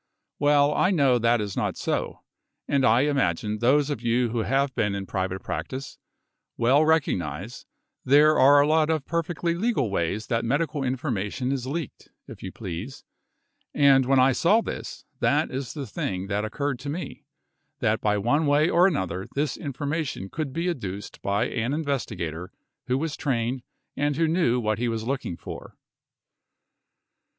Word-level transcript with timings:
Well, 0.39 0.73
I 0.73 0.89
know 0.89 1.19
that 1.19 1.39
is 1.39 1.55
not 1.55 1.77
so, 1.77 2.23
and 2.67 2.83
I 2.83 3.01
imagine 3.01 3.59
those 3.59 3.91
of 3.91 4.01
you 4.01 4.29
who 4.29 4.39
have 4.39 4.73
been 4.73 4.95
in 4.95 5.05
private 5.05 5.43
practice 5.43 5.99
well 6.57 6.83
recognize 6.83 7.67
there 8.03 8.35
are 8.39 8.59
a 8.61 8.65
lot 8.65 8.89
of 8.89 9.05
perfectly 9.05 9.53
legal 9.53 9.91
ways 9.91 10.25
that 10.25 10.43
medical 10.43 10.83
information 10.83 11.51
is 11.51 11.67
leaked, 11.67 12.09
if 12.27 12.41
you 12.41 12.51
please, 12.51 13.03
and 13.75 14.07
when 14.07 14.17
I 14.19 14.31
saw 14.31 14.61
this 14.61 15.05
that 15.19 15.51
is 15.51 15.75
the 15.75 15.85
thing 15.85 16.25
that 16.29 16.43
occurred 16.43 16.79
to 16.79 16.89
me, 16.89 17.27
that 17.77 18.01
by 18.01 18.17
one 18.17 18.47
way 18.47 18.71
or 18.71 18.87
another 18.87 19.27
this 19.35 19.55
information 19.55 20.29
could 20.31 20.51
be 20.51 20.67
adduced 20.67 21.21
by 21.21 21.45
an 21.45 21.73
investigator 21.75 22.51
who 22.87 22.97
was 22.97 23.15
trained 23.15 23.61
and 23.95 24.15
who 24.15 24.27
knew 24.27 24.59
what 24.59 24.79
he 24.79 24.87
was 24.87 25.03
looking 25.03 25.37
for. 25.37 25.77